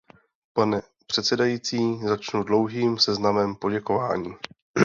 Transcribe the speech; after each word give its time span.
Pane 0.53 0.81
předsedající, 1.07 1.99
začnu 2.07 2.43
dlouhým 2.43 2.99
seznamem 2.99 3.55
poděkování. 3.55 4.35